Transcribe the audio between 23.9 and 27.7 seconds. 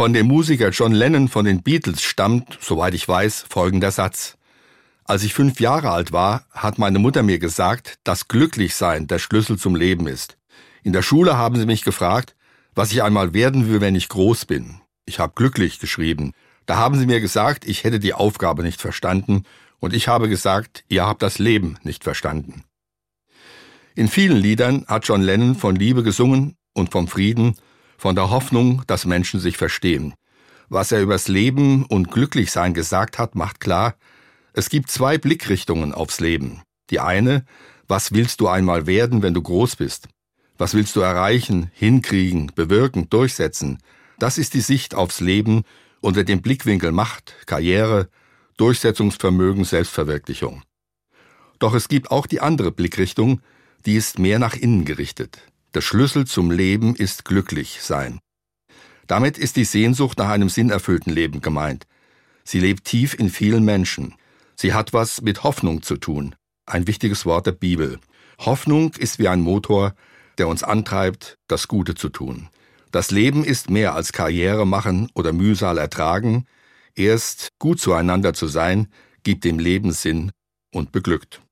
In vielen Liedern hat John Lennon von Liebe gesungen und vom Frieden,